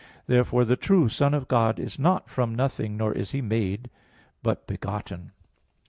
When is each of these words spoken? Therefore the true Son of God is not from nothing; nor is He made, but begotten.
Therefore 0.25 0.65
the 0.65 0.75
true 0.75 1.09
Son 1.09 1.35
of 1.35 1.47
God 1.47 1.79
is 1.79 1.99
not 1.99 2.27
from 2.27 2.55
nothing; 2.55 2.97
nor 2.97 3.13
is 3.13 3.33
He 3.33 3.41
made, 3.43 3.87
but 4.41 4.65
begotten. 4.65 5.31